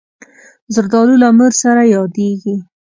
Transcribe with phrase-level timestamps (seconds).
[0.73, 2.55] زردالو له مور سره یادېږي.